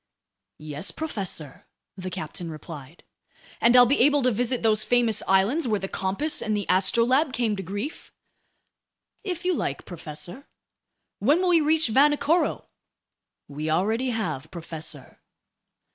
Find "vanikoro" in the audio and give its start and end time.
11.89-12.65